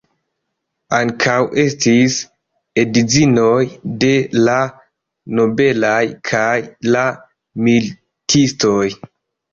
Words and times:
Ankaŭ 0.99 1.33
estis 1.63 2.15
edzinoj 2.83 3.59
de 4.05 4.09
la 4.47 4.57
nobelaj 5.41 6.01
kaj 6.31 6.51
la 6.97 7.05
militistoj. 7.69 8.85